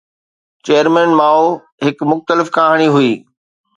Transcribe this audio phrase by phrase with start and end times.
[0.65, 1.45] Chairman Mao
[1.85, 3.11] هڪ مختلف ڪهاڻي هئي.